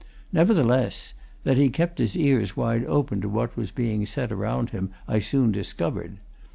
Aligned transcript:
Nevertheless, 0.33 1.13
that 1.43 1.57
he 1.57 1.69
kept 1.69 1.99
his 1.99 2.17
ears 2.17 2.57
wide 2.57 2.83
open 2.85 3.21
to 3.21 3.29
what 3.29 3.55
was 3.55 3.69
being 3.69 4.03
said 4.07 4.31
around 4.31 4.71
him, 4.71 4.89
I 5.07 5.19
soon 5.19 5.51
discovered. 5.51 6.17